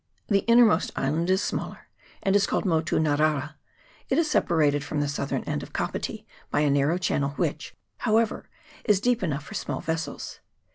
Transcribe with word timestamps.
The 0.29 0.39
innermost 0.47 0.91
island 0.95 1.29
is 1.29 1.43
smaller, 1.43 1.87
and 2.23 2.35
is 2.35 2.47
called 2.47 2.65
Motu 2.65 2.97
Narara; 2.97 3.53
it 4.09 4.17
is 4.17 4.27
separated 4.27 4.83
from 4.83 4.99
the 4.99 5.07
southern 5.07 5.43
end 5.43 5.61
of 5.61 5.73
Kapiti 5.73 6.25
by 6.49 6.61
a 6.61 6.71
narrow 6.71 6.97
channel, 6.97 7.35
which, 7.35 7.75
however, 7.97 8.49
is 8.85 8.99
deep 8.99 9.21
enough 9.21 9.43
for 9.43 9.53
small 9.53 9.79
vessels. 9.79 10.39